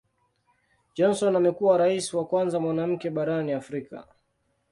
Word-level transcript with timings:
Johnson 0.93 1.35
amekuwa 1.35 1.77
Rais 1.77 2.13
wa 2.13 2.25
kwanza 2.25 2.59
mwanamke 2.59 3.09
barani 3.09 3.51
Afrika. 3.53 4.07